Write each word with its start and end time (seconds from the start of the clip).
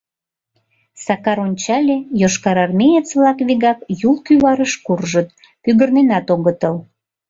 Сакар 1.05 1.37
ончале— 1.45 1.97
йошкарармеец-влак 2.21 3.37
вигак 3.47 3.79
Юл 4.09 4.15
кӱварыш 4.25 4.73
куржыт, 4.85 5.27
пӱгырненат 5.63 6.27
огытыл. 6.33 6.75